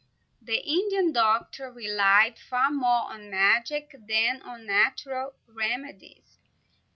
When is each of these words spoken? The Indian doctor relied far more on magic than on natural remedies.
The 0.41 0.57
Indian 0.67 1.11
doctor 1.13 1.71
relied 1.71 2.39
far 2.39 2.71
more 2.71 3.11
on 3.13 3.29
magic 3.29 3.91
than 4.07 4.41
on 4.41 4.65
natural 4.65 5.35
remedies. 5.45 6.39